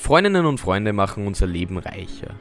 Freundinnen 0.00 0.46
und 0.46 0.58
Freunde 0.58 0.94
machen 0.94 1.26
unser 1.26 1.46
Leben 1.46 1.76
reicher. 1.76 2.36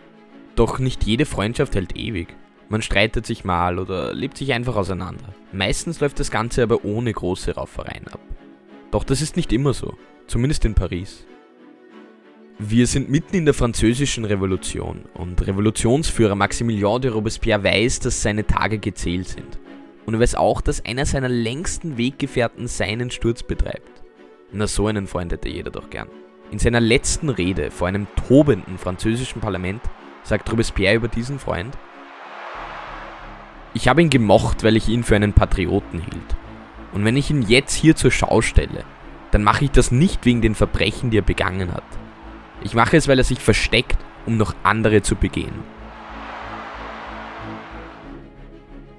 Doch 0.55 0.79
nicht 0.79 1.03
jede 1.03 1.25
Freundschaft 1.25 1.75
hält 1.75 1.97
ewig. 1.97 2.29
Man 2.69 2.81
streitet 2.81 3.25
sich 3.25 3.43
mal 3.43 3.79
oder 3.79 4.13
lebt 4.13 4.37
sich 4.37 4.53
einfach 4.53 4.75
auseinander. 4.75 5.33
Meistens 5.51 5.99
läuft 5.99 6.19
das 6.19 6.31
Ganze 6.31 6.63
aber 6.63 6.85
ohne 6.85 7.11
große 7.11 7.55
Raufereien 7.55 8.07
ab. 8.07 8.21
Doch 8.91 9.03
das 9.03 9.21
ist 9.21 9.35
nicht 9.35 9.51
immer 9.51 9.73
so, 9.73 9.95
zumindest 10.27 10.63
in 10.63 10.75
Paris. 10.75 11.25
Wir 12.57 12.87
sind 12.87 13.09
mitten 13.09 13.35
in 13.35 13.45
der 13.45 13.53
französischen 13.53 14.23
Revolution 14.23 15.05
und 15.15 15.45
Revolutionsführer 15.45 16.35
Maximilien 16.35 17.01
de 17.01 17.11
Robespierre 17.11 17.63
weiß, 17.63 17.99
dass 17.99 18.21
seine 18.21 18.47
Tage 18.47 18.77
gezählt 18.77 19.27
sind. 19.27 19.59
Und 20.05 20.13
er 20.13 20.19
weiß 20.21 20.35
auch, 20.35 20.61
dass 20.61 20.85
einer 20.85 21.05
seiner 21.05 21.27
längsten 21.27 21.97
Weggefährten 21.97 22.67
seinen 22.67 23.11
Sturz 23.11 23.43
betreibt. 23.43 24.03
Na, 24.53 24.67
so 24.67 24.87
einen 24.87 25.07
Freund 25.07 25.33
hätte 25.33 25.49
jeder 25.49 25.71
doch 25.71 25.89
gern. 25.89 26.07
In 26.49 26.59
seiner 26.59 26.79
letzten 26.79 27.29
Rede 27.29 27.71
vor 27.71 27.87
einem 27.87 28.07
tobenden 28.27 28.77
französischen 28.77 29.41
Parlament 29.41 29.81
sagt 30.23 30.49
Robespierre 30.51 30.95
über 30.95 31.07
diesen 31.09 31.39
Freund, 31.39 31.77
ich 33.73 33.87
habe 33.87 34.01
ihn 34.01 34.09
gemocht, 34.09 34.63
weil 34.63 34.77
ich 34.77 34.87
ihn 34.87 35.03
für 35.03 35.15
einen 35.15 35.33
Patrioten 35.33 35.99
hielt. 35.99 36.35
Und 36.93 37.03
wenn 37.03 37.17
ich 37.17 37.29
ihn 37.29 37.41
jetzt 37.41 37.75
hier 37.75 37.95
zur 37.95 38.11
Schau 38.11 38.41
stelle, 38.41 38.85
dann 39.31 39.43
mache 39.43 39.65
ich 39.65 39.71
das 39.71 39.91
nicht 39.91 40.25
wegen 40.25 40.41
den 40.41 40.55
Verbrechen, 40.55 41.11
die 41.11 41.17
er 41.17 41.23
begangen 41.23 41.73
hat. 41.73 41.83
Ich 42.63 42.73
mache 42.73 42.97
es, 42.97 43.07
weil 43.07 43.19
er 43.19 43.25
sich 43.25 43.39
versteckt, 43.39 43.97
um 44.25 44.37
noch 44.37 44.55
andere 44.63 45.01
zu 45.01 45.15
begehen. 45.15 45.53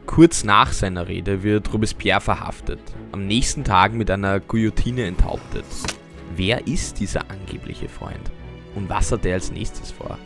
Kurz 0.07 0.45
nach 0.45 0.73
seiner 0.73 1.09
Rede 1.09 1.43
wird 1.43 1.73
Robespierre 1.73 2.21
verhaftet, 2.21 2.81
am 3.13 3.27
nächsten 3.27 3.65
Tag 3.65 3.95
mit 3.95 4.11
einer 4.11 4.39
Guillotine 4.39 5.07
enthauptet. 5.07 5.65
Wer 6.39 6.69
ist 6.69 7.01
dieser 7.01 7.29
angebliche 7.33 7.89
Freund? 7.89 8.31
Und 8.77 8.89
was 8.89 9.11
hat 9.11 9.27
er 9.27 9.35
als 9.35 9.51
nächstes 9.51 9.91
vor? 9.91 10.17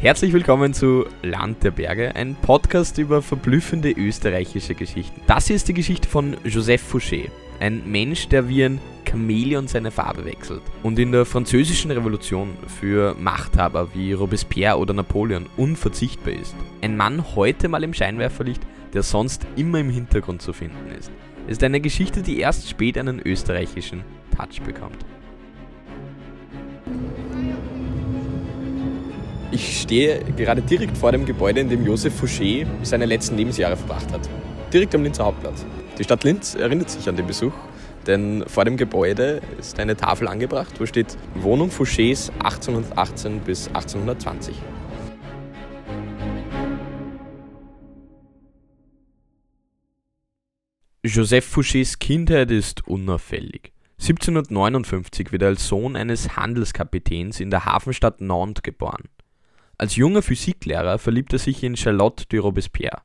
Herzlich 0.00 0.32
willkommen 0.32 0.72
zu 0.72 1.04
Land 1.22 1.62
der 1.62 1.70
Berge, 1.70 2.16
ein 2.16 2.34
Podcast 2.34 2.96
über 2.96 3.20
verblüffende 3.20 3.90
österreichische 3.90 4.74
Geschichten. 4.74 5.20
Das 5.26 5.48
hier 5.48 5.56
ist 5.56 5.68
die 5.68 5.74
Geschichte 5.74 6.08
von 6.08 6.34
Joseph 6.44 6.94
Fouché, 6.94 7.30
ein 7.60 7.82
Mensch, 7.84 8.28
der 8.28 8.48
wie 8.48 8.64
ein 8.64 8.80
Chamäleon 9.06 9.68
seine 9.68 9.90
Farbe 9.90 10.24
wechselt 10.24 10.62
und 10.82 10.98
in 10.98 11.12
der 11.12 11.26
französischen 11.26 11.90
Revolution 11.90 12.56
für 12.78 13.14
Machthaber 13.20 13.92
wie 13.92 14.14
Robespierre 14.14 14.78
oder 14.78 14.94
Napoleon 14.94 15.44
unverzichtbar 15.58 16.32
ist. 16.32 16.54
Ein 16.80 16.96
Mann 16.96 17.34
heute 17.36 17.68
mal 17.68 17.84
im 17.84 17.92
Scheinwerferlicht, 17.92 18.62
der 18.94 19.02
sonst 19.02 19.46
immer 19.56 19.80
im 19.80 19.90
Hintergrund 19.90 20.40
zu 20.40 20.54
finden 20.54 20.90
ist. 20.98 21.10
Ist 21.50 21.64
eine 21.64 21.80
Geschichte, 21.80 22.22
die 22.22 22.38
erst 22.38 22.68
spät 22.68 22.96
einen 22.96 23.20
österreichischen 23.26 24.04
Touch 24.36 24.62
bekommt. 24.64 25.04
Ich 29.50 29.80
stehe 29.80 30.20
gerade 30.36 30.62
direkt 30.62 30.96
vor 30.96 31.10
dem 31.10 31.26
Gebäude, 31.26 31.58
in 31.58 31.68
dem 31.68 31.84
Josef 31.84 32.22
Fouché 32.22 32.68
seine 32.84 33.04
letzten 33.04 33.36
Lebensjahre 33.36 33.76
verbracht 33.76 34.12
hat. 34.12 34.30
Direkt 34.72 34.94
am 34.94 35.02
Linzer 35.02 35.24
Hauptplatz. 35.24 35.66
Die 35.98 36.04
Stadt 36.04 36.22
Linz 36.22 36.54
erinnert 36.54 36.88
sich 36.88 37.08
an 37.08 37.16
den 37.16 37.26
Besuch, 37.26 37.52
denn 38.06 38.44
vor 38.46 38.64
dem 38.64 38.76
Gebäude 38.76 39.40
ist 39.58 39.80
eine 39.80 39.96
Tafel 39.96 40.28
angebracht, 40.28 40.74
wo 40.78 40.86
steht 40.86 41.16
Wohnung 41.34 41.70
Fouchés 41.70 42.30
1818 42.44 43.40
bis 43.40 43.66
1820. 43.66 44.54
Joseph 51.02 51.56
Fouchés 51.56 51.98
Kindheit 51.98 52.50
ist 52.50 52.86
unauffällig. 52.86 53.72
1759 54.00 55.32
wird 55.32 55.40
er 55.40 55.48
als 55.48 55.66
Sohn 55.66 55.96
eines 55.96 56.36
Handelskapitäns 56.36 57.40
in 57.40 57.48
der 57.48 57.64
Hafenstadt 57.64 58.20
Nantes 58.20 58.62
geboren. 58.62 59.04
Als 59.78 59.96
junger 59.96 60.20
Physiklehrer 60.20 60.98
verliebt 60.98 61.32
er 61.32 61.38
sich 61.38 61.62
in 61.64 61.78
Charlotte 61.78 62.26
de 62.26 62.40
Robespierre. 62.40 63.00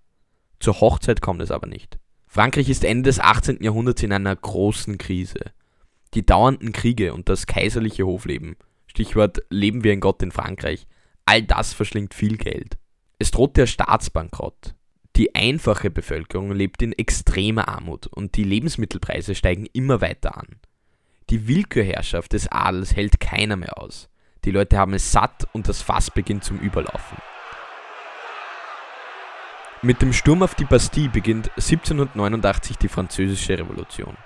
Zur 0.60 0.82
Hochzeit 0.82 1.22
kommt 1.22 1.42
es 1.42 1.52
aber 1.52 1.68
nicht. 1.68 1.98
Frankreich 2.28 2.68
ist 2.68 2.84
Ende 2.84 3.04
des 3.04 3.22
18. 3.22 3.64
Jahrhunderts 3.64 4.04
in 4.04 4.12
einer 4.12 4.36
großen 4.36 4.98
Krise. 4.98 5.54
Die 6.16 6.26
dauernden 6.26 6.74
Kriege 6.74 7.14
und 7.14 7.30
das 7.30 7.48
kaiserliche 7.48 8.06
Hofleben, 8.06 8.58
Stichwort 8.88 9.42
Leben 9.50 9.86
wir 9.86 9.94
in 9.94 10.02
Gott 10.02 10.22
in 10.22 10.34
Frankreich, 10.34 10.86
all 11.24 11.44
das 11.44 11.72
verschlingt 11.72 12.14
viel 12.14 12.36
Geld. 12.36 12.78
Es 13.20 13.32
droht 13.32 13.56
der 13.56 13.68
Staatsbankrott. 13.68 14.76
Die 15.16 15.34
einfache 15.34 15.90
Bevölkerung 15.90 16.52
lebt 16.52 16.82
in 16.82 16.92
extremer 16.92 17.70
Armut 17.70 18.08
und 18.08 18.36
die 18.36 18.44
Lebensmittelpreise 18.44 19.34
steigen 19.34 19.66
immer 19.72 20.02
weiter 20.02 20.38
an. 20.38 20.60
Die 21.30 21.48
Willkürherrschaft 21.48 22.34
des 22.34 22.52
Adels 22.52 22.96
hält 22.96 23.22
keiner 23.22 23.56
mehr 23.56 23.82
aus. 23.82 24.10
Die 24.44 24.52
Leute 24.52 24.78
haben 24.78 24.94
es 24.94 25.12
satt 25.12 25.48
und 25.54 25.70
das 25.70 25.82
Fass 25.82 26.12
beginnt 26.12 26.44
zum 26.44 26.60
Überlaufen. 26.60 27.18
Mit 29.82 30.02
dem 30.02 30.12
Sturm 30.12 30.44
auf 30.44 30.56
die 30.56 30.66
Bastille 30.66 31.10
beginnt 31.10 31.50
1789 31.52 32.78
die 32.78 32.88
Französische 32.90 33.58
Revolution. 33.58 34.18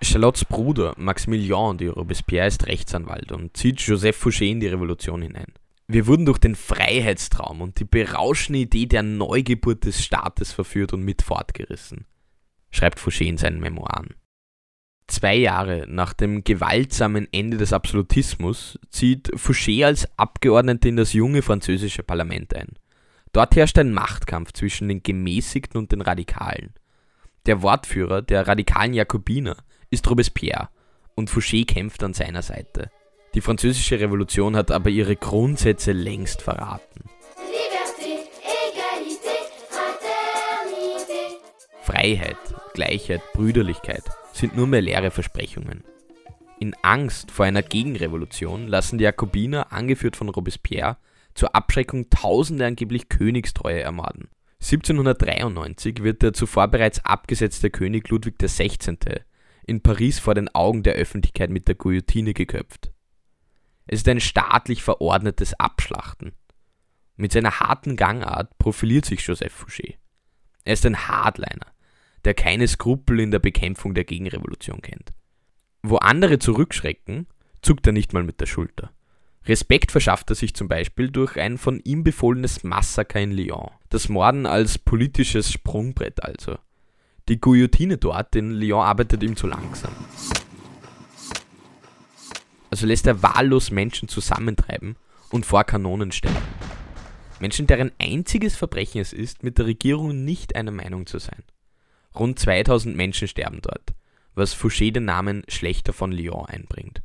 Charlottes 0.00 0.44
Bruder 0.44 0.94
Maximilien 0.96 1.76
de 1.76 1.88
Robespierre 1.88 2.46
ist 2.46 2.66
Rechtsanwalt 2.66 3.32
und 3.32 3.56
zieht 3.56 3.80
Joseph 3.80 4.24
Fouché 4.24 4.50
in 4.50 4.60
die 4.60 4.68
Revolution 4.68 5.22
hinein. 5.22 5.52
Wir 5.88 6.06
wurden 6.06 6.26
durch 6.26 6.38
den 6.38 6.54
Freiheitstraum 6.54 7.60
und 7.60 7.78
die 7.80 7.84
berauschende 7.84 8.60
Idee 8.60 8.86
der 8.86 9.02
Neugeburt 9.02 9.84
des 9.84 10.02
Staates 10.04 10.52
verführt 10.52 10.92
und 10.92 11.02
mit 11.02 11.22
fortgerissen, 11.22 12.06
schreibt 12.70 12.98
Fouché 12.98 13.24
in 13.24 13.36
seinen 13.36 13.60
Memoiren. 13.60 14.14
Zwei 15.08 15.34
Jahre 15.34 15.86
nach 15.88 16.14
dem 16.14 16.44
gewaltsamen 16.44 17.28
Ende 17.32 17.58
des 17.58 17.72
Absolutismus 17.72 18.78
zieht 18.88 19.28
Fouché 19.34 19.84
als 19.84 20.08
Abgeordneter 20.16 20.88
in 20.88 20.96
das 20.96 21.12
junge 21.12 21.42
französische 21.42 22.02
Parlament 22.02 22.54
ein. 22.54 22.78
Dort 23.32 23.56
herrscht 23.56 23.78
ein 23.78 23.92
Machtkampf 23.92 24.52
zwischen 24.52 24.88
den 24.88 25.02
Gemäßigten 25.02 25.78
und 25.78 25.92
den 25.92 26.00
Radikalen. 26.00 26.72
Der 27.46 27.62
Wortführer 27.62 28.22
der 28.22 28.46
radikalen 28.46 28.94
Jakobiner 28.94 29.56
ist 29.90 30.08
Robespierre 30.08 30.68
und 31.14 31.30
Fouché 31.30 31.66
kämpft 31.66 32.02
an 32.02 32.14
seiner 32.14 32.42
Seite. 32.42 32.90
Die 33.34 33.40
französische 33.40 33.98
Revolution 34.00 34.56
hat 34.56 34.70
aber 34.70 34.90
ihre 34.90 35.16
Grundsätze 35.16 35.92
längst 35.92 36.42
verraten. 36.42 37.04
Freiheit, 41.82 42.36
Gleichheit, 42.74 43.22
Brüderlichkeit– 43.32 44.04
sind 44.32 44.56
nur 44.56 44.66
mehr 44.66 44.80
leere 44.80 45.10
Versprechungen. 45.10 45.84
In 46.58 46.74
Angst 46.82 47.30
vor 47.30 47.44
einer 47.44 47.62
Gegenrevolution 47.62 48.68
lassen 48.68 48.98
die 48.98 49.04
Jakobiner, 49.04 49.72
angeführt 49.72 50.16
von 50.16 50.28
Robespierre, 50.28 50.96
zur 51.34 51.54
Abschreckung 51.54 52.10
Tausende 52.10 52.66
angeblich 52.66 53.08
Königstreue 53.08 53.80
ermorden. 53.80 54.28
1793 54.60 56.02
wird 56.02 56.22
der 56.22 56.32
zuvor 56.34 56.68
bereits 56.68 57.04
abgesetzte 57.04 57.70
König 57.70 58.08
Ludwig 58.10 58.38
XVI. 58.38 58.96
in 59.66 59.80
Paris 59.80 60.18
vor 60.18 60.34
den 60.34 60.54
Augen 60.54 60.82
der 60.82 60.94
Öffentlichkeit 60.94 61.50
mit 61.50 61.66
der 61.66 61.74
Guillotine 61.74 62.32
geköpft. 62.32 62.92
Es 63.86 64.00
ist 64.00 64.08
ein 64.08 64.20
staatlich 64.20 64.82
verordnetes 64.82 65.54
Abschlachten. 65.54 66.32
Mit 67.16 67.32
seiner 67.32 67.60
harten 67.60 67.96
Gangart 67.96 68.56
profiliert 68.58 69.04
sich 69.04 69.26
Joseph 69.26 69.64
Fouché. 69.64 69.94
Er 70.64 70.74
ist 70.74 70.86
ein 70.86 71.08
Hardliner, 71.08 71.66
der 72.24 72.34
keine 72.34 72.68
Skrupel 72.68 73.20
in 73.20 73.30
der 73.30 73.38
Bekämpfung 73.38 73.94
der 73.94 74.04
Gegenrevolution 74.04 74.80
kennt. 74.80 75.12
Wo 75.82 75.96
andere 75.96 76.38
zurückschrecken, 76.38 77.26
zuckt 77.60 77.86
er 77.86 77.92
nicht 77.92 78.12
mal 78.12 78.22
mit 78.22 78.40
der 78.40 78.46
Schulter. 78.46 78.92
Respekt 79.44 79.90
verschafft 79.90 80.30
er 80.30 80.36
sich 80.36 80.54
zum 80.54 80.68
Beispiel 80.68 81.10
durch 81.10 81.36
ein 81.36 81.58
von 81.58 81.80
ihm 81.80 82.04
befohlenes 82.04 82.62
Massaker 82.62 83.20
in 83.20 83.32
Lyon. 83.32 83.70
Das 83.88 84.08
Morden 84.08 84.46
als 84.46 84.78
politisches 84.78 85.50
Sprungbrett 85.50 86.22
also. 86.22 86.58
Die 87.28 87.40
Guillotine 87.40 87.98
dort 87.98 88.36
in 88.36 88.52
Lyon 88.52 88.82
arbeitet 88.82 89.22
ihm 89.22 89.36
zu 89.36 89.48
langsam. 89.48 89.92
Also 92.72 92.86
lässt 92.86 93.06
er 93.06 93.22
wahllos 93.22 93.70
Menschen 93.70 94.08
zusammentreiben 94.08 94.96
und 95.28 95.44
vor 95.44 95.64
Kanonen 95.64 96.10
stellen. 96.10 96.34
Menschen, 97.38 97.66
deren 97.66 97.92
einziges 97.98 98.56
Verbrechen 98.56 98.98
es 99.02 99.12
ist, 99.12 99.42
mit 99.42 99.58
der 99.58 99.66
Regierung 99.66 100.24
nicht 100.24 100.56
einer 100.56 100.70
Meinung 100.70 101.04
zu 101.04 101.18
sein. 101.18 101.42
Rund 102.14 102.38
2000 102.38 102.96
Menschen 102.96 103.28
sterben 103.28 103.58
dort, 103.60 103.92
was 104.34 104.56
Fouché 104.56 104.90
den 104.90 105.04
Namen 105.04 105.42
Schlechter 105.48 105.92
von 105.92 106.12
Lyon 106.12 106.46
einbringt. 106.46 107.02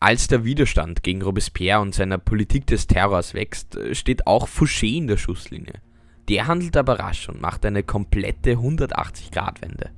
Als 0.00 0.26
der 0.26 0.44
Widerstand 0.44 1.04
gegen 1.04 1.22
Robespierre 1.22 1.80
und 1.80 1.94
seiner 1.94 2.18
Politik 2.18 2.66
des 2.66 2.88
Terrors 2.88 3.34
wächst, 3.34 3.78
steht 3.92 4.26
auch 4.26 4.48
Fouché 4.48 4.96
in 4.96 5.06
der 5.06 5.18
Schusslinie. 5.18 5.80
Der 6.28 6.48
handelt 6.48 6.76
aber 6.76 6.98
rasch 6.98 7.28
und 7.28 7.40
macht 7.40 7.64
eine 7.64 7.84
komplette 7.84 8.54
180-Grad-Wende. 8.54 9.92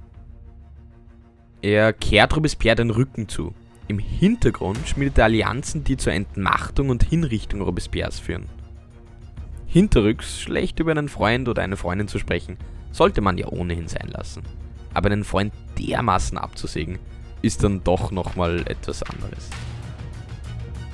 Er 1.62 1.94
kehrt 1.94 2.37
Robespierre 2.37 2.76
den 2.76 2.91
Rücken 2.91 3.26
zu. 3.26 3.55
Im 3.86 3.98
Hintergrund 3.98 4.88
schmiedet 4.88 5.19
er 5.19 5.25
Allianzen, 5.25 5.84
die 5.84 5.96
zur 5.96 6.12
Entmachtung 6.12 6.88
und 6.88 7.02
Hinrichtung 7.02 7.60
Robespierres 7.60 8.19
führen. 8.19 8.46
Hinterrücks 9.66 10.40
schlecht 10.40 10.81
über 10.81 10.92
einen 10.92 11.08
Freund 11.08 11.48
oder 11.48 11.62
eine 11.62 11.76
Freundin 11.76 12.08
zu 12.08 12.19
sprechen, 12.19 12.56
sollte 12.92 13.20
man 13.20 13.36
ja 13.36 13.48
ohnehin 13.48 13.88
sein 13.88 14.08
lassen. 14.08 14.42
Aber 14.94 15.10
einen 15.10 15.25
Freund 15.25 15.52
dermaßen 15.78 16.38
abzusägen, 16.38 16.98
ist 17.42 17.62
dann 17.62 17.84
doch 17.84 18.10
nochmal 18.10 18.60
etwas 18.66 19.02
anderes. 19.02 19.50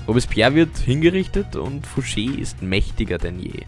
Robespierre 0.08 0.54
wird 0.54 0.76
hingerichtet 0.78 1.54
und 1.54 1.86
Fouché 1.86 2.36
ist 2.36 2.62
mächtiger 2.62 3.18
denn 3.18 3.38
je. 3.38 3.64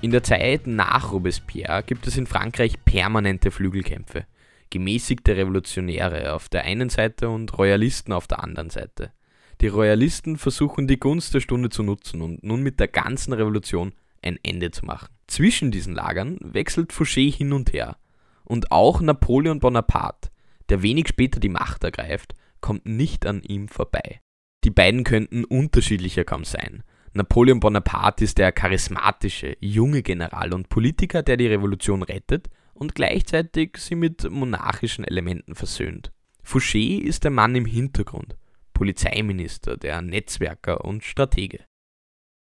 In 0.00 0.10
der 0.10 0.22
Zeit 0.22 0.66
nach 0.66 1.12
Robespierre 1.12 1.82
gibt 1.82 2.06
es 2.06 2.16
in 2.16 2.26
Frankreich 2.26 2.82
permanente 2.84 3.50
Flügelkämpfe. 3.50 4.24
Gemäßigte 4.70 5.36
Revolutionäre 5.36 6.34
auf 6.34 6.48
der 6.48 6.64
einen 6.64 6.88
Seite 6.88 7.28
und 7.28 7.56
Royalisten 7.56 8.12
auf 8.12 8.26
der 8.26 8.42
anderen 8.42 8.70
Seite. 8.70 9.12
Die 9.60 9.68
Royalisten 9.68 10.36
versuchen 10.36 10.86
die 10.86 10.98
Gunst 10.98 11.34
der 11.34 11.40
Stunde 11.40 11.68
zu 11.68 11.82
nutzen 11.82 12.22
und 12.22 12.42
nun 12.42 12.62
mit 12.62 12.80
der 12.80 12.88
ganzen 12.88 13.32
Revolution 13.32 13.92
ein 14.22 14.38
Ende 14.42 14.70
zu 14.70 14.84
machen. 14.84 15.08
Zwischen 15.26 15.70
diesen 15.70 15.94
Lagern 15.94 16.38
wechselt 16.40 16.92
Fouché 16.92 17.32
hin 17.32 17.52
und 17.52 17.72
her. 17.72 17.96
Und 18.44 18.72
auch 18.72 19.00
Napoleon 19.00 19.60
Bonaparte, 19.60 20.30
der 20.68 20.82
wenig 20.82 21.08
später 21.08 21.40
die 21.40 21.48
Macht 21.48 21.84
ergreift, 21.84 22.34
kommt 22.60 22.86
nicht 22.86 23.26
an 23.26 23.42
ihm 23.42 23.68
vorbei. 23.68 24.20
Die 24.64 24.70
beiden 24.70 25.04
könnten 25.04 25.44
unterschiedlicher 25.44 26.24
kaum 26.24 26.44
sein. 26.44 26.82
Napoleon 27.12 27.60
Bonaparte 27.60 28.24
ist 28.24 28.38
der 28.38 28.50
charismatische, 28.50 29.56
junge 29.60 30.02
General 30.02 30.52
und 30.52 30.68
Politiker, 30.68 31.22
der 31.22 31.36
die 31.36 31.46
Revolution 31.46 32.02
rettet 32.02 32.48
und 32.74 32.94
gleichzeitig 32.94 33.76
sie 33.78 33.94
mit 33.94 34.28
monarchischen 34.30 35.04
Elementen 35.04 35.54
versöhnt. 35.54 36.12
Fouché 36.44 37.00
ist 37.00 37.24
der 37.24 37.30
Mann 37.30 37.54
im 37.54 37.64
Hintergrund, 37.64 38.36
Polizeiminister, 38.74 39.76
der 39.76 40.02
Netzwerker 40.02 40.84
und 40.84 41.04
Stratege. 41.04 41.64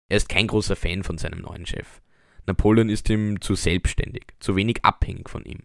Er 0.10 0.18
ist 0.18 0.30
kein 0.30 0.48
großer 0.48 0.76
Fan 0.76 1.04
von 1.04 1.18
seinem 1.18 1.40
neuen 1.40 1.66
Chef. 1.66 2.02
Napoleon 2.46 2.90
ist 2.90 3.10
ihm 3.10 3.42
zu 3.42 3.56
selbstständig, 3.56 4.28
zu 4.40 4.56
wenig 4.56 4.84
abhängig 4.84 5.30
von 5.30 5.44
ihm. 5.46 5.64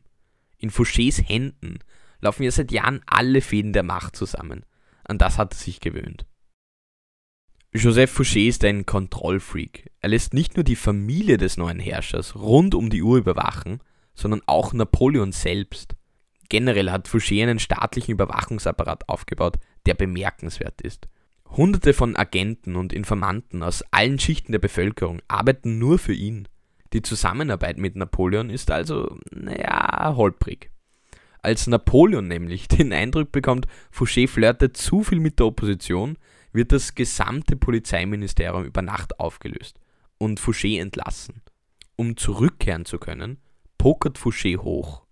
In 0.58 0.70
Fouchés 0.70 1.22
Händen 1.22 1.78
laufen 2.20 2.42
ja 2.42 2.50
seit 2.50 2.72
Jahren 2.72 3.00
alle 3.06 3.40
Fäden 3.40 3.72
der 3.72 3.82
Macht 3.82 4.16
zusammen. 4.16 4.64
An 5.04 5.18
das 5.18 5.38
hat 5.38 5.54
er 5.54 5.58
sich 5.58 5.80
gewöhnt. 5.80 6.26
Joseph 7.74 8.18
Fouché 8.18 8.48
ist 8.48 8.64
ein 8.64 8.84
Kontrollfreak. 8.84 9.90
Er 10.00 10.10
lässt 10.10 10.34
nicht 10.34 10.56
nur 10.56 10.64
die 10.64 10.76
Familie 10.76 11.38
des 11.38 11.56
neuen 11.56 11.78
Herrschers 11.78 12.36
rund 12.36 12.74
um 12.74 12.90
die 12.90 13.02
Uhr 13.02 13.16
überwachen, 13.16 13.80
sondern 14.14 14.42
auch 14.46 14.72
Napoleon 14.72 15.32
selbst. 15.32 15.94
Generell 16.48 16.90
hat 16.90 17.08
Fouché 17.08 17.42
einen 17.42 17.58
staatlichen 17.58 18.12
Überwachungsapparat 18.12 19.08
aufgebaut, 19.08 19.56
der 19.86 19.94
bemerkenswert 19.94 20.82
ist. 20.82 21.08
Hunderte 21.48 21.92
von 21.92 22.16
Agenten 22.16 22.76
und 22.76 22.92
Informanten 22.92 23.62
aus 23.62 23.82
allen 23.90 24.18
Schichten 24.18 24.52
der 24.52 24.58
Bevölkerung 24.58 25.20
arbeiten 25.28 25.78
nur 25.78 25.98
für 25.98 26.14
ihn. 26.14 26.48
Die 26.92 27.02
Zusammenarbeit 27.02 27.78
mit 27.78 27.96
Napoleon 27.96 28.50
ist 28.50 28.70
also, 28.70 29.18
naja, 29.30 30.14
holprig. 30.16 30.70
Als 31.40 31.66
Napoleon 31.66 32.28
nämlich 32.28 32.68
den 32.68 32.92
Eindruck 32.92 33.32
bekommt, 33.32 33.66
Fouché 33.92 34.28
flirtet 34.28 34.76
zu 34.76 35.02
viel 35.02 35.20
mit 35.20 35.38
der 35.38 35.46
Opposition, 35.46 36.16
wird 36.52 36.72
das 36.72 36.94
gesamte 36.94 37.56
Polizeiministerium 37.56 38.64
über 38.64 38.82
Nacht 38.82 39.18
aufgelöst 39.18 39.80
und 40.18 40.40
Fouché 40.40 40.80
entlassen. 40.80 41.42
Um 41.96 42.16
zurückkehren 42.16 42.84
zu 42.84 42.98
können, 42.98 43.38
pokert 43.82 44.16
Fouché 44.16 44.58
hoch. 44.58 45.02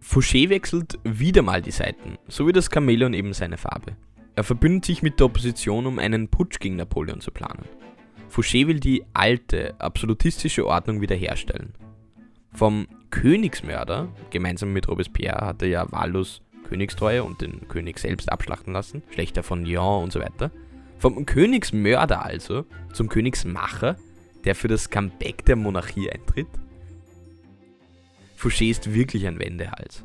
Fouché 0.00 0.48
wechselt 0.48 0.98
wieder 1.04 1.42
mal 1.42 1.62
die 1.62 1.70
Seiten, 1.70 2.18
so 2.26 2.48
wie 2.48 2.52
das 2.52 2.68
Chamäleon 2.68 3.14
eben 3.14 3.32
seine 3.32 3.58
Farbe. 3.58 3.96
Er 4.34 4.42
verbündet 4.42 4.86
sich 4.86 5.04
mit 5.04 5.20
der 5.20 5.26
Opposition, 5.26 5.86
um 5.86 6.00
einen 6.00 6.26
Putsch 6.26 6.58
gegen 6.58 6.74
Napoleon 6.74 7.20
zu 7.20 7.30
planen. 7.30 7.64
Fouché 8.28 8.66
will 8.66 8.80
die 8.80 9.04
alte, 9.12 9.76
absolutistische 9.78 10.66
Ordnung 10.66 11.00
wiederherstellen. 11.00 11.74
Vom 12.52 12.88
Königsmörder, 13.10 14.08
gemeinsam 14.30 14.72
mit 14.72 14.88
Robespierre, 14.88 15.46
hatte 15.46 15.66
ja 15.66 15.86
wahllos 15.92 16.42
Königstreue 16.64 17.22
und 17.22 17.40
den 17.40 17.68
König 17.68 18.00
selbst 18.00 18.32
abschlachten 18.32 18.72
lassen, 18.72 19.04
Schlechter 19.10 19.44
von 19.44 19.64
Lyon 19.64 20.02
und 20.02 20.12
so 20.12 20.18
weiter. 20.18 20.50
Vom 21.04 21.26
Königsmörder 21.26 22.24
also 22.24 22.64
zum 22.94 23.10
Königsmacher, 23.10 23.98
der 24.46 24.54
für 24.54 24.68
das 24.68 24.88
Comeback 24.88 25.44
der 25.44 25.54
Monarchie 25.54 26.10
eintritt. 26.10 26.48
Fouché 28.38 28.70
ist 28.70 28.94
wirklich 28.94 29.26
ein 29.26 29.38
Wendehals. 29.38 30.02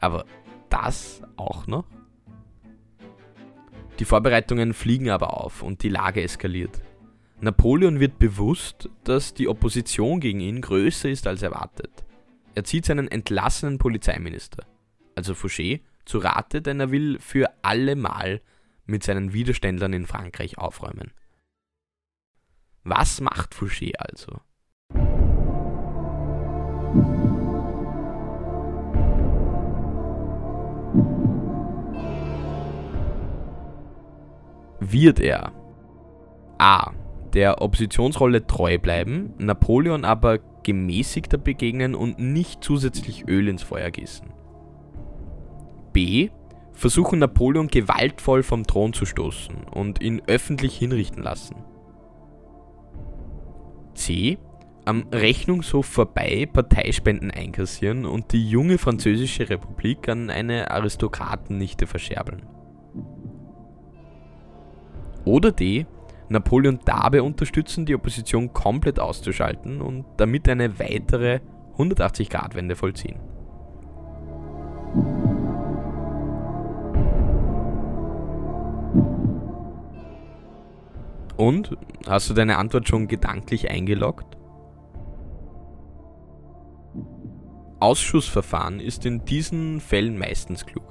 Aber 0.00 0.24
das 0.68 1.22
auch 1.36 1.68
noch? 1.68 1.84
Die 4.00 4.04
Vorbereitungen 4.04 4.74
fliegen 4.74 5.10
aber 5.10 5.40
auf 5.40 5.62
und 5.62 5.84
die 5.84 5.90
Lage 5.90 6.24
eskaliert. 6.24 6.82
Napoleon 7.40 8.00
wird 8.00 8.18
bewusst, 8.18 8.90
dass 9.04 9.34
die 9.34 9.46
Opposition 9.46 10.18
gegen 10.18 10.40
ihn 10.40 10.60
größer 10.60 11.08
ist 11.08 11.28
als 11.28 11.42
erwartet. 11.42 12.04
Er 12.56 12.64
zieht 12.64 12.84
seinen 12.84 13.06
entlassenen 13.06 13.78
Polizeiminister, 13.78 14.66
also 15.14 15.34
Fouché, 15.34 15.82
zu 16.04 16.18
Rate, 16.18 16.62
denn 16.62 16.80
er 16.80 16.90
will 16.90 17.20
für 17.20 17.48
alle 17.62 17.94
Mal 17.94 18.40
mit 18.84 19.02
seinen 19.02 19.32
Widerständlern 19.32 19.92
in 19.92 20.06
Frankreich 20.06 20.58
aufräumen. 20.58 21.12
Was 22.84 23.20
macht 23.20 23.54
Fouché 23.54 23.92
also? 23.96 24.40
Wird 34.80 35.20
er 35.20 35.52
A 36.58 36.92
der 37.32 37.62
Oppositionsrolle 37.62 38.46
treu 38.46 38.78
bleiben, 38.78 39.32
Napoleon 39.38 40.04
aber 40.04 40.38
gemäßigter 40.62 41.38
begegnen 41.38 41.94
und 41.94 42.18
nicht 42.18 42.62
zusätzlich 42.62 43.26
Öl 43.26 43.48
ins 43.48 43.62
Feuer 43.62 43.90
gießen. 43.90 44.28
B. 45.92 46.30
Versuchen 46.72 47.18
Napoleon 47.18 47.68
gewaltvoll 47.68 48.42
vom 48.42 48.66
Thron 48.66 48.92
zu 48.92 49.04
stoßen 49.06 49.64
und 49.72 50.00
ihn 50.00 50.22
öffentlich 50.26 50.76
hinrichten 50.76 51.22
lassen. 51.22 51.56
C. 53.94 54.38
Am 54.84 55.06
Rechnungshof 55.12 55.86
vorbei 55.86 56.48
Parteispenden 56.52 57.30
einkassieren 57.30 58.04
und 58.04 58.32
die 58.32 58.48
junge 58.48 58.78
französische 58.78 59.48
Republik 59.48 60.08
an 60.08 60.28
eine 60.28 60.72
Aristokratennichte 60.72 61.86
verscherbeln. 61.86 62.42
Oder 65.24 65.52
D 65.52 65.86
Napoleon 66.32 66.80
dabei 66.84 67.22
unterstützen, 67.22 67.86
die 67.86 67.94
Opposition 67.94 68.52
komplett 68.52 68.98
auszuschalten 68.98 69.80
und 69.80 70.04
damit 70.16 70.48
eine 70.48 70.78
weitere 70.80 71.40
180-Grad-Wende 71.76 72.74
vollziehen. 72.74 73.20
Und? 81.36 81.76
Hast 82.06 82.30
du 82.30 82.34
deine 82.34 82.58
Antwort 82.58 82.88
schon 82.88 83.08
gedanklich 83.08 83.70
eingeloggt? 83.70 84.36
Ausschussverfahren 87.80 88.78
ist 88.78 89.06
in 89.06 89.24
diesen 89.24 89.80
Fällen 89.80 90.18
meistens 90.18 90.66
klug. 90.66 90.84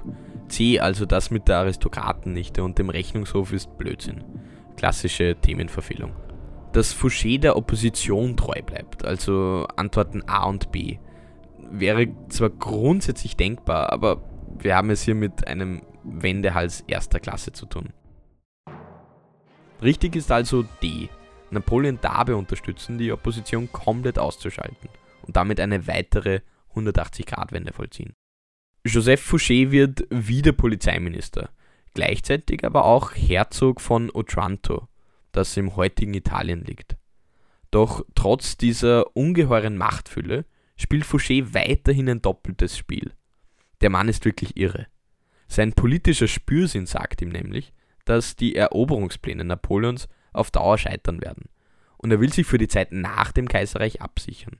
C, 0.48 0.78
also 0.78 1.06
das 1.06 1.30
mit 1.30 1.48
der 1.48 1.58
Aristokratennichte 1.58 2.62
und 2.62 2.78
dem 2.78 2.90
Rechnungshof 2.90 3.52
ist 3.52 3.78
Blödsinn 3.78 4.24
klassische 4.76 5.36
Themenverfehlung. 5.40 6.12
Dass 6.72 6.94
Fouché 6.94 7.38
der 7.38 7.56
Opposition 7.56 8.36
treu 8.36 8.62
bleibt, 8.64 9.04
also 9.04 9.66
Antworten 9.76 10.22
A 10.26 10.46
und 10.46 10.72
B, 10.72 10.98
wäre 11.70 12.08
zwar 12.28 12.50
grundsätzlich 12.50 13.36
denkbar, 13.36 13.92
aber 13.92 14.22
wir 14.58 14.74
haben 14.74 14.90
es 14.90 15.02
hier 15.02 15.14
mit 15.14 15.46
einem 15.46 15.82
Wendehals 16.02 16.82
erster 16.86 17.20
Klasse 17.20 17.52
zu 17.52 17.66
tun. 17.66 17.92
Richtig 19.82 20.16
ist 20.16 20.30
also 20.30 20.64
D. 20.82 21.08
Napoleon 21.50 21.98
dabei 22.00 22.34
unterstützen, 22.34 22.98
die 22.98 23.12
Opposition 23.12 23.70
komplett 23.70 24.18
auszuschalten 24.18 24.88
und 25.22 25.36
damit 25.36 25.60
eine 25.60 25.86
weitere 25.86 26.40
180-Grad-Wende 26.74 27.72
vollziehen. 27.72 28.14
Joseph 28.84 29.30
Fouché 29.30 29.70
wird 29.70 30.06
wieder 30.10 30.52
Polizeiminister 30.52 31.50
gleichzeitig 31.94 32.64
aber 32.64 32.84
auch 32.84 33.14
Herzog 33.14 33.80
von 33.80 34.10
Otranto, 34.12 34.88
das 35.32 35.56
im 35.56 35.76
heutigen 35.76 36.14
Italien 36.14 36.64
liegt. 36.64 36.96
Doch 37.70 38.04
trotz 38.14 38.56
dieser 38.56 39.16
ungeheuren 39.16 39.76
Machtfülle 39.76 40.44
spielt 40.76 41.04
Fouché 41.04 41.54
weiterhin 41.54 42.08
ein 42.08 42.22
doppeltes 42.22 42.76
Spiel. 42.76 43.12
Der 43.80 43.90
Mann 43.90 44.08
ist 44.08 44.24
wirklich 44.24 44.56
irre. 44.56 44.86
Sein 45.48 45.72
politischer 45.72 46.28
Spürsinn 46.28 46.86
sagt 46.86 47.22
ihm 47.22 47.30
nämlich, 47.30 47.72
dass 48.04 48.36
die 48.36 48.56
Eroberungspläne 48.56 49.44
Napoleons 49.44 50.08
auf 50.32 50.50
Dauer 50.50 50.78
scheitern 50.78 51.20
werden. 51.20 51.48
Und 51.96 52.10
er 52.10 52.20
will 52.20 52.32
sich 52.32 52.46
für 52.46 52.58
die 52.58 52.68
Zeit 52.68 52.92
nach 52.92 53.32
dem 53.32 53.48
Kaiserreich 53.48 54.00
absichern. 54.00 54.56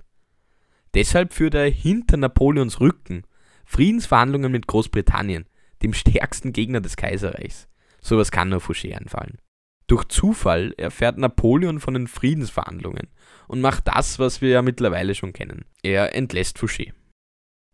Deshalb 0.95 1.33
führt 1.33 1.55
er 1.55 1.69
hinter 1.71 2.17
Napoleons 2.17 2.81
Rücken 2.81 3.25
Friedensverhandlungen 3.65 4.53
mit 4.53 4.67
Großbritannien, 4.67 5.47
dem 5.83 5.95
stärksten 5.95 6.53
Gegner 6.53 6.81
des 6.81 6.97
Kaiserreichs. 6.97 7.69
Sowas 8.01 8.31
kann 8.31 8.51
nur 8.51 8.61
Fouché 8.61 8.95
einfallen. 8.95 9.39
Durch 9.87 10.05
Zufall 10.07 10.75
erfährt 10.77 11.19
Napoleon 11.19 11.81
von 11.81 11.95
den 11.95 12.07
Friedensverhandlungen 12.07 13.09
und 13.49 13.61
macht 13.61 13.89
das, 13.89 14.19
was 14.19 14.41
wir 14.41 14.51
ja 14.51 14.63
mittlerweile 14.63 15.15
schon 15.15 15.33
kennen. 15.33 15.65
Er 15.83 16.15
entlässt 16.15 16.59
Fouché. 16.59 16.93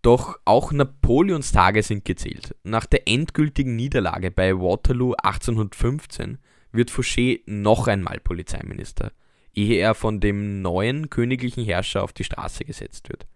Doch 0.03 0.39
auch 0.45 0.73
Napoleons 0.73 1.53
Tage 1.53 1.83
sind 1.83 2.05
gezählt. 2.05 2.55
Nach 2.63 2.87
der 2.87 3.09
endgültigen 3.09 3.77
Niederlage 3.77 4.31
bei 4.31 4.55
Waterloo 4.55 5.15
1815 5.15 6.39
wird 6.71 6.91
Fouché 6.91 7.41
noch 7.47 7.89
einmal 7.89 8.21
Polizeiminister, 8.21 9.13
ehe 9.55 9.79
er 9.79 9.95
von 9.95 10.21
dem 10.21 10.63
neuen 10.63 11.11
königlichen 11.11 11.65
Herrscher 11.65 12.05
auf 12.05 12.13
die 12.13 12.25
Straße 12.25 12.65
gesetzt 12.65 13.09
wird. 13.09 13.27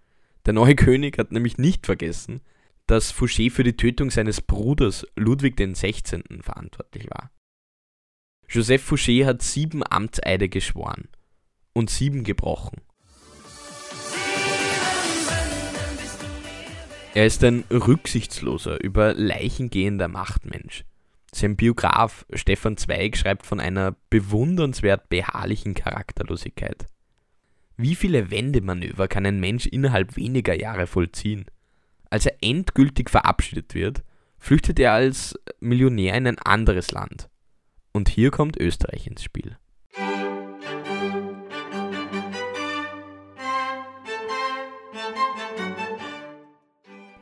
Der 0.47 0.53
neue 0.53 0.75
König 0.77 1.19
hat 1.19 1.33
nämlich 1.33 1.59
nicht 1.59 1.87
vergessen, 1.87 2.43
dass 2.87 3.13
Fouché 3.13 3.51
für 3.51 3.65
die 3.65 3.77
Tötung 3.77 4.11
seines 4.11 4.41
Bruders 4.41 5.07
Ludwig 5.17 5.57
XVI. 5.57 6.23
verantwortlich 6.43 7.09
war. 7.11 7.31
Joseph 8.49 8.91
Fouché 8.91 9.25
hat 9.25 9.43
sieben 9.43 9.83
Amtseide 9.89 10.49
geschworen 10.49 11.09
und 11.73 11.91
sieben 11.91 12.23
gebrochen. 12.23 12.83
Er 17.15 17.27
ist 17.27 17.45
ein 17.45 17.65
rücksichtsloser, 17.71 18.83
über 18.83 19.13
Leichen 19.13 19.69
gehender 19.69 20.09
Machtmensch. 20.09 20.85
Sein 21.31 21.57
Biograf 21.57 22.25
Stefan 22.33 22.79
Zweig 22.79 23.19
schreibt 23.19 23.45
von 23.45 23.61
einer 23.61 23.95
bewundernswert 24.09 25.11
beharrlichen 25.11 25.75
Charakterlosigkeit. 25.75 26.87
Wie 27.77 27.97
viele 27.97 28.31
Wendemanöver 28.31 29.09
kann 29.09 29.27
ein 29.27 29.41
Mensch 29.41 29.67
innerhalb 29.67 30.17
weniger 30.17 30.59
Jahre 30.59 30.87
vollziehen? 30.87 31.45
Als 32.09 32.25
er 32.25 32.37
endgültig 32.41 33.11
verabschiedet 33.11 33.75
wird, 33.75 34.03
flüchtet 34.39 34.79
er 34.79 34.93
als 34.93 35.39
Millionär 35.61 36.15
in 36.15 36.27
ein 36.27 36.39
anderes 36.39 36.93
Land. 36.93 37.29
Und 37.93 38.09
hier 38.09 38.31
kommt 38.31 38.57
Österreich 38.59 39.07
ins 39.07 39.23
Spiel. 39.23 39.59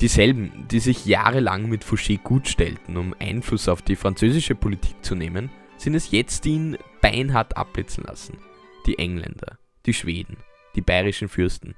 Dieselben, 0.00 0.66
die 0.71 0.80
sich 0.80 1.04
jahrelang 1.04 1.69
mit 1.69 1.85
Fouché 1.85 2.19
gut 2.19 2.49
stellten, 2.49 2.97
um 2.97 3.14
Einfluss 3.19 3.69
auf 3.69 3.83
die 3.83 3.97
französische 3.97 4.54
Politik 4.54 4.97
zu 5.04 5.14
nehmen, 5.14 5.50
sind 5.76 5.95
es 5.95 6.11
jetzt, 6.11 6.45
die 6.45 6.50
ihn 6.50 6.78
beinhart 7.02 7.57
abblitzen 7.57 8.04
lassen. 8.04 8.38
Die 8.87 8.99
Engländer, 8.99 9.59
die 9.85 9.92
Schweden, 9.92 10.38
die 10.75 10.80
bayerischen 10.80 11.28
Fürsten. 11.28 11.75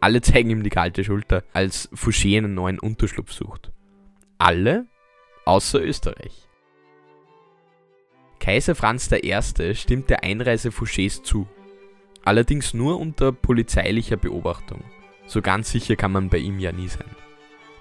Alle 0.00 0.20
zeigen 0.22 0.50
ihm 0.50 0.62
die 0.62 0.70
kalte 0.70 1.04
Schulter, 1.04 1.44
als 1.52 1.90
Fouché 1.92 2.38
einen 2.38 2.54
neuen 2.54 2.78
Unterschlupf 2.78 3.32
sucht. 3.32 3.70
Alle 4.38 4.86
außer 5.44 5.82
Österreich. 5.82 6.48
Kaiser 8.38 8.74
Franz 8.74 9.10
I. 9.12 9.74
stimmt 9.74 10.08
der 10.08 10.22
Einreise 10.22 10.70
Fouchés 10.70 11.22
zu, 11.22 11.48
allerdings 12.24 12.72
nur 12.72 12.98
unter 12.98 13.32
polizeilicher 13.32 14.16
Beobachtung. 14.16 14.82
So 15.26 15.42
ganz 15.42 15.70
sicher 15.70 15.96
kann 15.96 16.12
man 16.12 16.30
bei 16.30 16.38
ihm 16.38 16.58
ja 16.58 16.72
nie 16.72 16.88
sein. 16.88 17.04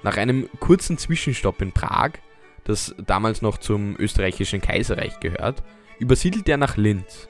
Nach 0.03 0.17
einem 0.17 0.49
kurzen 0.59 0.97
Zwischenstopp 0.97 1.61
in 1.61 1.71
Prag, 1.71 2.13
das 2.63 2.95
damals 3.05 3.41
noch 3.41 3.57
zum 3.57 3.95
österreichischen 3.97 4.61
Kaiserreich 4.61 5.19
gehört, 5.19 5.63
übersiedelt 5.99 6.47
er 6.49 6.57
nach 6.57 6.77
Linz. 6.77 7.29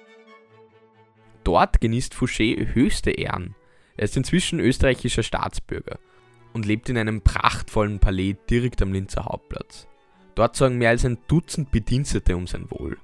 Dort 1.43 1.79
genießt 1.79 2.13
Fouché 2.13 2.73
höchste 2.73 3.11
Ehren. 3.11 3.55
Er 3.95 4.03
ist 4.03 4.17
inzwischen 4.17 4.59
österreichischer 4.59 5.23
Staatsbürger 5.23 5.97
und 6.53 6.65
lebt 6.65 6.89
in 6.89 6.97
einem 6.97 7.21
prachtvollen 7.21 7.99
Palais 7.99 8.35
direkt 8.49 8.81
am 8.81 8.91
Linzer 8.91 9.25
Hauptplatz. 9.25 9.87
Dort 10.35 10.55
sorgen 10.55 10.77
mehr 10.77 10.89
als 10.89 11.05
ein 11.05 11.17
Dutzend 11.27 11.71
Bedienstete 11.71 12.35
um 12.35 12.47
sein 12.47 12.69
Wohl. 12.69 12.97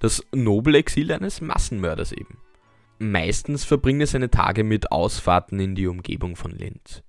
Das 0.00 0.26
noble 0.32 0.78
Exil 0.78 1.12
eines 1.12 1.40
Massenmörders 1.40 2.12
eben. 2.12 2.38
Meistens 2.98 3.64
verbringt 3.64 4.00
er 4.00 4.06
seine 4.06 4.30
Tage 4.30 4.64
mit 4.64 4.90
Ausfahrten 4.90 5.60
in 5.60 5.74
die 5.74 5.86
Umgebung 5.86 6.34
von 6.34 6.52
Linz. 6.52 7.02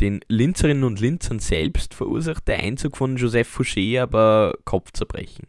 Den 0.00 0.20
Linzerinnen 0.28 0.84
und 0.84 1.00
Linzern 1.00 1.40
selbst 1.40 1.92
verursacht 1.92 2.46
der 2.46 2.60
Einzug 2.60 2.96
von 2.96 3.16
Joseph 3.16 3.58
Fouché 3.58 4.00
aber 4.00 4.56
Kopfzerbrechen. 4.64 5.48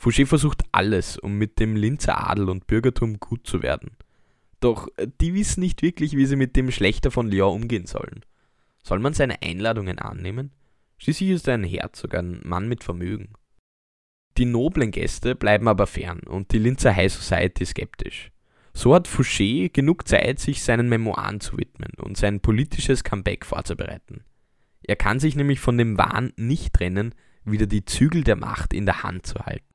Fouché 0.00 0.26
versucht 0.26 0.62
alles, 0.72 1.18
um 1.18 1.36
mit 1.36 1.60
dem 1.60 1.76
Linzer 1.76 2.28
Adel 2.28 2.48
und 2.48 2.66
Bürgertum 2.66 3.20
gut 3.20 3.46
zu 3.46 3.62
werden. 3.62 3.96
Doch 4.60 4.88
die 5.20 5.34
wissen 5.34 5.60
nicht 5.60 5.82
wirklich, 5.82 6.16
wie 6.16 6.26
sie 6.26 6.36
mit 6.36 6.56
dem 6.56 6.70
Schlechter 6.70 7.10
von 7.10 7.28
Lyon 7.28 7.62
umgehen 7.62 7.86
sollen. 7.86 8.24
Soll 8.82 8.98
man 8.98 9.12
seine 9.12 9.42
Einladungen 9.42 9.98
annehmen? 9.98 10.52
Schließlich 10.98 11.30
ist 11.30 11.48
er 11.48 11.54
ein 11.54 11.64
Herzog, 11.64 12.14
ein 12.14 12.40
Mann 12.44 12.68
mit 12.68 12.82
Vermögen. 12.82 13.34
Die 14.38 14.44
noblen 14.46 14.90
Gäste 14.90 15.34
bleiben 15.34 15.68
aber 15.68 15.86
fern 15.86 16.20
und 16.20 16.52
die 16.52 16.58
Linzer 16.58 16.96
High 16.96 17.12
Society 17.12 17.66
skeptisch. 17.66 18.31
So 18.74 18.94
hat 18.94 19.06
Fouché 19.06 19.68
genug 19.68 20.08
Zeit, 20.08 20.38
sich 20.40 20.62
seinen 20.62 20.88
Memoiren 20.88 21.40
zu 21.40 21.58
widmen 21.58 21.92
und 21.98 22.16
sein 22.16 22.40
politisches 22.40 23.04
Comeback 23.04 23.44
vorzubereiten. 23.44 24.24
Er 24.82 24.96
kann 24.96 25.20
sich 25.20 25.36
nämlich 25.36 25.60
von 25.60 25.78
dem 25.78 25.98
Wahn 25.98 26.32
nicht 26.36 26.72
trennen, 26.72 27.14
wieder 27.44 27.66
die 27.66 27.84
Zügel 27.84 28.24
der 28.24 28.36
Macht 28.36 28.72
in 28.72 28.86
der 28.86 29.02
Hand 29.02 29.26
zu 29.26 29.38
halten. 29.40 29.66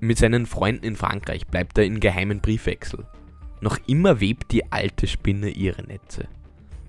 Mit 0.00 0.18
seinen 0.18 0.46
Freunden 0.46 0.84
in 0.84 0.96
Frankreich 0.96 1.46
bleibt 1.46 1.76
er 1.78 1.84
in 1.84 1.98
geheimen 1.98 2.40
Briefwechsel. 2.40 3.06
Noch 3.60 3.78
immer 3.88 4.20
webt 4.20 4.52
die 4.52 4.70
alte 4.70 5.08
Spinne 5.08 5.50
ihre 5.50 5.82
Netze. 5.82 6.28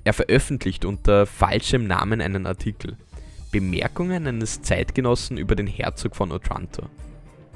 Er 0.03 0.13
veröffentlicht 0.13 0.85
unter 0.85 1.25
falschem 1.25 1.87
Namen 1.87 2.21
einen 2.21 2.45
Artikel. 2.45 2.97
Bemerkungen 3.51 4.27
eines 4.27 4.61
Zeitgenossen 4.61 5.37
über 5.37 5.55
den 5.55 5.67
Herzog 5.67 6.15
von 6.15 6.31
Otranto. 6.31 6.83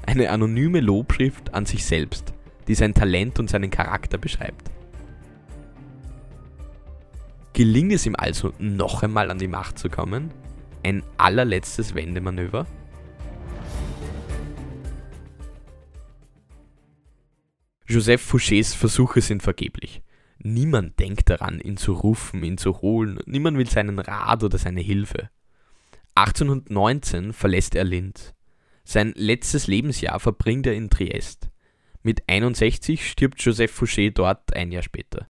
Eine 0.06 0.30
anonyme 0.30 0.80
Lobschrift 0.80 1.54
an 1.54 1.66
sich 1.66 1.84
selbst, 1.84 2.34
die 2.66 2.74
sein 2.74 2.94
Talent 2.94 3.38
und 3.38 3.48
seinen 3.48 3.70
Charakter 3.70 4.18
beschreibt. 4.18 4.70
Gelingt 7.52 7.92
es 7.92 8.06
ihm 8.06 8.16
also 8.16 8.52
noch 8.58 9.04
einmal 9.04 9.30
an 9.30 9.38
die 9.38 9.46
Macht 9.48 9.78
zu 9.78 9.88
kommen? 9.88 10.32
Ein 10.82 11.04
allerletztes 11.16 11.94
Wendemanöver? 11.94 12.66
Joseph 17.86 18.32
Fouchés 18.32 18.74
Versuche 18.74 19.20
sind 19.20 19.42
vergeblich. 19.42 20.02
Niemand 20.38 20.98
denkt 20.98 21.30
daran, 21.30 21.60
ihn 21.60 21.76
zu 21.76 21.92
rufen, 21.92 22.42
ihn 22.42 22.58
zu 22.58 22.80
holen, 22.80 23.20
niemand 23.26 23.56
will 23.56 23.70
seinen 23.70 24.00
Rat 24.00 24.42
oder 24.42 24.58
seine 24.58 24.80
Hilfe. 24.80 25.30
1819 26.16 27.32
verlässt 27.32 27.74
er 27.74 27.84
Linz. 27.84 28.34
Sein 28.84 29.12
letztes 29.16 29.66
Lebensjahr 29.66 30.20
verbringt 30.20 30.66
er 30.66 30.74
in 30.74 30.88
Triest. 30.88 31.50
Mit 32.02 32.22
61 32.28 33.10
stirbt 33.10 33.40
Joseph 33.42 33.76
Fouché 33.76 34.12
dort 34.12 34.54
ein 34.54 34.70
Jahr 34.70 34.82
später. 34.82 35.26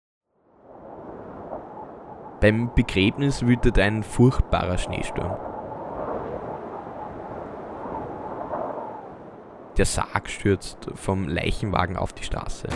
Beim 2.41 2.75
Begräbnis 2.75 3.45
wütet 3.45 3.79
ein 3.79 4.03
furchtbarer 4.03 4.79
Schneesturm. 4.79 5.37
Der 9.77 9.85
Sarg 9.85 10.31
stürzt 10.31 10.91
vom 10.95 11.29
Leichenwagen 11.29 11.97
auf 11.97 12.15
die 12.15 12.25
Straße. 12.25 12.69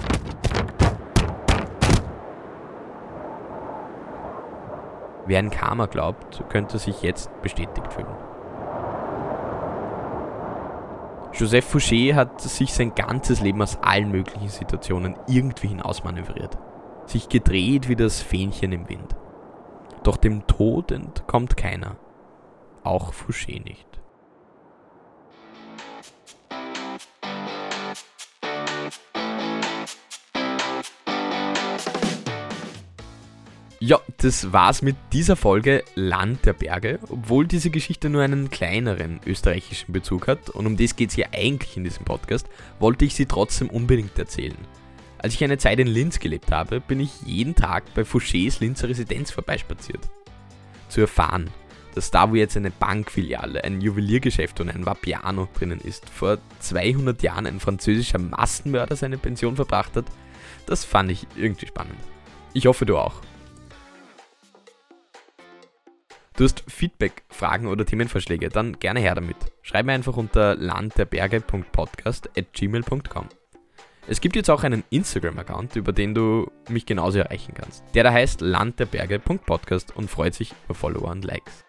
Wer 5.27 5.39
an 5.39 5.51
Karma 5.51 5.87
glaubt, 5.87 6.45
könnte 6.51 6.79
sich 6.79 7.03
jetzt 7.03 7.31
bestätigt 7.43 7.93
fühlen. 7.93 8.15
Joseph 11.33 11.75
Fouché 11.75 12.15
hat 12.15 12.41
sich 12.41 12.73
sein 12.73 12.95
ganzes 12.95 13.41
Leben 13.41 13.61
aus 13.61 13.79
allen 13.83 14.11
möglichen 14.13 14.49
Situationen 14.49 15.17
irgendwie 15.27 15.69
hinausmanövriert, 15.69 16.57
sich 17.07 17.29
gedreht 17.29 17.89
wie 17.89 17.97
das 17.97 18.23
Fähnchen 18.23 18.71
im 18.71 18.89
Wind. 18.89 19.17
Doch 20.05 20.17
dem 20.17 20.47
Tod 20.47 20.93
entkommt 20.93 21.57
keiner, 21.57 21.97
auch 22.85 23.13
Fouché 23.13 23.63
nicht. 23.65 23.89
Das 34.25 34.55
war's 34.55 34.81
mit 34.81 34.97
dieser 35.13 35.37
Folge 35.37 35.85
Land 35.95 36.47
der 36.47 36.55
Berge, 36.55 36.99
obwohl 37.11 37.47
diese 37.47 37.69
Geschichte 37.69 38.09
nur 38.09 38.23
einen 38.23 38.49
kleineren 38.49 39.21
österreichischen 39.27 39.93
Bezug 39.93 40.29
hat 40.29 40.49
und 40.49 40.67
um 40.67 40.79
das 40.79 40.97
geht's 40.97 41.17
ja 41.17 41.27
eigentlich 41.35 41.77
in 41.77 41.85
diesem 41.85 42.07
Podcast, 42.07 42.49
wollte 42.79 43.05
ich 43.05 43.15
sie 43.15 43.27
trotzdem 43.27 43.69
unbedingt 43.69 44.19
erzählen. 44.19 44.57
Als 45.19 45.35
ich 45.35 45.45
eine 45.45 45.59
Zeit 45.59 45.79
in 45.79 45.89
Linz 45.89 46.21
gelebt 46.21 46.53
habe, 46.53 46.81
bin 46.81 47.01
ich 47.01 47.21
jeden 47.27 47.55
Tag 47.55 47.85
bei 47.95 48.01
Fouchés 48.01 48.61
Linzer 48.61 48.89
Residenz 48.89 49.31
vorbeispaziert. 49.31 50.01
Zu 50.89 51.03
erfahren, 51.03 51.51
dass 51.95 52.11
da, 52.11 52.31
wo 52.31 52.35
jetzt 52.35 52.57
eine 52.57 52.71
Bankfiliale, 52.71 53.63
ein 53.63 53.83
Juweliergeschäft 53.83 54.59
und 54.59 54.71
ein 54.71 54.87
Vapiano 54.87 55.49
drinnen 55.53 55.81
ist, 55.81 56.09
vor 56.09 56.39
200 56.61 57.23
Jahren 57.23 57.47
ein 57.47 57.61
französischer 57.61 58.19
Massenmörder 58.19 58.97
seine 58.97 59.19
Pension 59.19 59.57
verbracht 59.57 59.97
hat, 59.97 60.07
das 60.65 60.83
fand 60.87 61.11
ich 61.11 61.27
irgendwie 61.37 61.67
spannend. 61.67 61.99
Ich 62.55 62.67
hoffe, 62.67 62.87
du 62.87 62.97
auch. 62.97 63.21
Du 66.37 66.43
hast 66.43 66.65
Feedback, 66.67 67.23
Fragen 67.29 67.69
oder 67.69 67.87
Themenvorschläge, 67.87 68.49
dann 68.49 68.81
gerne 68.81 68.99
her 68.99 69.15
damit. 69.15 69.37
Schreib 69.63 69.87
mir 69.87 69.93
einfach 69.93 70.17
unter 70.17 70.57
landderberge.podcast.gmail.com. 70.57 73.29
Es 74.09 74.21
gibt 74.21 74.35
jetzt 74.35 74.51
auch 74.51 74.65
einen 74.65 74.83
Instagram-Account, 74.91 75.77
über 75.77 75.93
den 75.93 76.13
du 76.13 76.51
mich 76.69 76.87
genauso 76.87 77.21
erreichen 77.21 77.55
kannst. 77.55 77.85
Der 77.95 78.03
da 78.03 78.13
heißt 78.13 78.41
landderberge.podcast 78.41 79.97
und 79.97 80.11
freut 80.11 80.35
sich 80.35 80.53
über 80.65 80.75
Follower 80.75 81.13
und 81.13 81.25
Likes. 81.25 81.65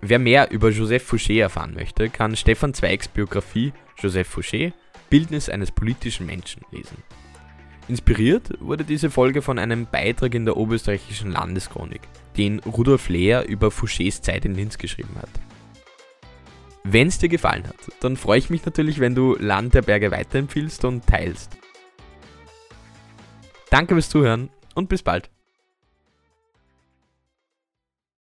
Wer 0.00 0.20
mehr 0.20 0.52
über 0.52 0.70
Joseph 0.70 1.12
Fouché 1.12 1.40
erfahren 1.40 1.74
möchte, 1.74 2.10
kann 2.10 2.36
Stefan 2.36 2.74
Zweigs 2.74 3.08
Biografie 3.08 3.72
Joseph 3.98 4.36
Fouché, 4.36 4.72
Bildnis 5.10 5.48
eines 5.48 5.72
politischen 5.72 6.26
Menschen 6.26 6.64
lesen. 6.70 7.02
Inspiriert 7.90 8.52
wurde 8.60 8.84
diese 8.84 9.10
Folge 9.10 9.42
von 9.42 9.58
einem 9.58 9.84
Beitrag 9.84 10.36
in 10.36 10.44
der 10.44 10.56
oberösterreichischen 10.56 11.32
Landeschronik, 11.32 12.02
den 12.36 12.60
Rudolf 12.60 13.08
Lehr 13.08 13.48
über 13.48 13.66
Fouchés 13.66 14.22
Zeit 14.22 14.44
in 14.44 14.54
Linz 14.54 14.78
geschrieben 14.78 15.16
hat. 15.20 15.28
Wenn 16.84 17.08
es 17.08 17.18
dir 17.18 17.28
gefallen 17.28 17.66
hat, 17.66 17.74
dann 17.98 18.16
freue 18.16 18.38
ich 18.38 18.48
mich 18.48 18.64
natürlich, 18.64 19.00
wenn 19.00 19.16
du 19.16 19.34
Land 19.34 19.74
der 19.74 19.82
Berge 19.82 20.12
weiterempfiehlst 20.12 20.84
und 20.84 21.04
teilst. 21.04 21.56
Danke 23.70 23.94
fürs 23.94 24.08
Zuhören 24.08 24.50
und 24.76 24.88
bis 24.88 25.02
bald. 25.02 25.28